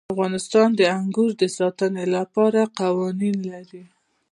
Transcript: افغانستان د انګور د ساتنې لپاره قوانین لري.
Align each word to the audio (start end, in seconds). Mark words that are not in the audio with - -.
افغانستان 0.13 0.67
د 0.79 0.81
انګور 0.99 1.31
د 1.41 1.43
ساتنې 1.57 2.05
لپاره 2.15 2.61
قوانین 2.79 3.37
لري. 3.51 3.83